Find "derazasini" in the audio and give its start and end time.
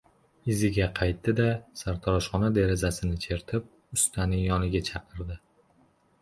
2.55-3.19